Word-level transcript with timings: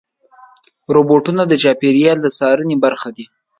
روبوټونه 0.95 1.43
د 1.47 1.53
چاپېریال 1.63 2.17
د 2.21 2.27
څارنې 2.37 2.75
برخه 2.83 3.09
دي. 3.15 3.25